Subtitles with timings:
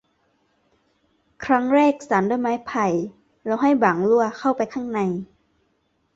[1.45, 2.85] ครั้งแรกสานด้วยไม้ไผ่
[3.45, 4.99] แล้วให้บ่างลั่วเข้าไปข้างใน